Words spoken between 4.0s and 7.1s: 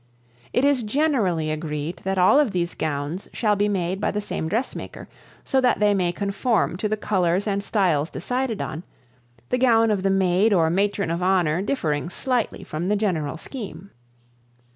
by the same dressmaker so that they may conform to the